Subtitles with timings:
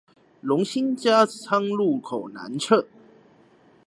[0.43, 2.87] 榮新加昌路口南側